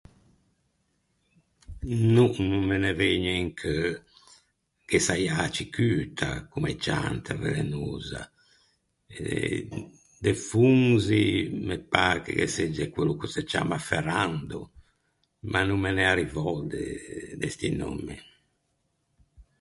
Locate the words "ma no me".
15.51-15.89